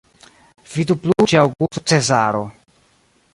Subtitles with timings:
[0.77, 2.41] Vidu plu ĉe Aŭgusto Cezaro.